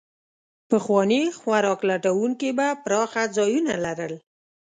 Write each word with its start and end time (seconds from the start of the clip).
پخواني 0.69 1.21
خوراک 1.39 1.79
لټونکي 1.89 2.49
به 2.57 2.67
پراخه 2.83 3.23
ځایونه 3.37 3.73
لرل. 3.85 4.13